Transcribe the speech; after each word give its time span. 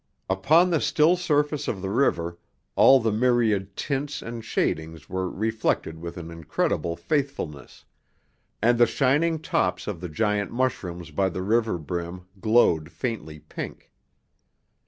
Upon 0.31 0.71
the 0.71 0.81
still 0.81 1.15
surface 1.15 1.67
of 1.67 1.79
the 1.83 1.91
river, 1.91 2.39
all 2.75 2.99
the 2.99 3.11
myriad 3.11 3.75
tints 3.75 4.23
and 4.23 4.43
shadings 4.43 5.07
were 5.07 5.29
reflected 5.29 5.99
with 5.99 6.17
an 6.17 6.31
incredible 6.31 6.95
faithfulness, 6.95 7.85
and 8.63 8.79
the 8.79 8.87
shining 8.87 9.37
tops 9.37 9.85
of 9.85 10.01
the 10.01 10.09
giant 10.09 10.49
mushrooms 10.49 11.11
by 11.11 11.29
the 11.29 11.43
river 11.43 11.77
brim 11.77 12.25
glowed 12.39 12.89
faintly 12.91 13.41
pink. 13.41 13.91